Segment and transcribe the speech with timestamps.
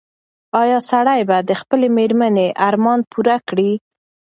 [0.61, 3.71] ایا سړی به د خپلې مېرمنې ارمان پوره کړي؟